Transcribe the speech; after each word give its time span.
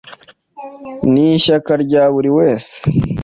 nishyaka 1.11 1.71
bya 1.83 2.03
buri 2.13 2.29
wese. 2.37 2.73